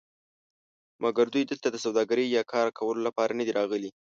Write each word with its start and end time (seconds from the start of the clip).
مګر 1.03 1.25
دوی 1.33 1.43
دلته 1.51 1.67
د 1.71 1.75
سوداګرۍ 1.85 2.27
یا 2.35 2.43
کار 2.53 2.67
کولو 2.77 3.01
لپاره 3.07 3.37
ندي 3.39 3.51
راغلي. 3.59 3.91